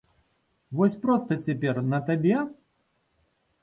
[0.77, 2.37] Вось проста цяпер, на табе?